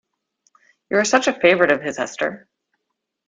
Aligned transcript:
You 0.89 0.97
are 0.97 1.05
such 1.05 1.27
a 1.27 1.39
favourite 1.39 1.71
of 1.71 1.83
his, 1.83 1.99
Esther. 1.99 2.47